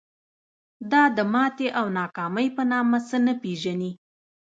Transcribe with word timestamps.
دا 0.91 1.03
د 1.17 1.19
ماتې 1.33 1.67
او 1.79 1.85
ناکامۍ 1.99 2.47
په 2.57 2.63
نامه 2.71 2.97
څه 3.07 3.17
نه 3.25 3.33
پېژني. 3.41 3.91